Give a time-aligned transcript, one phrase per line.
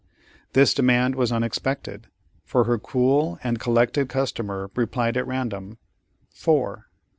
[0.53, 2.07] This demand was unexpected,
[2.51, 5.77] but her cool and collected customer replied at random,
[6.33, 6.87] "Four."